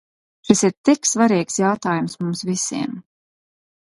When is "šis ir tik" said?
0.47-1.09